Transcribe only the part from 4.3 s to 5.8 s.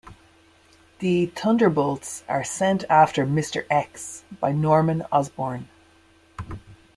by Norman Osborn.